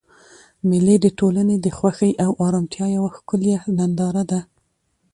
[0.67, 4.39] مېلې د ټولنې د خوښۍ او ارامتیا یوه ښکلیه ننداره ده.